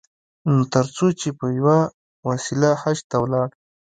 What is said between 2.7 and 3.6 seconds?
حج ته ولاړ.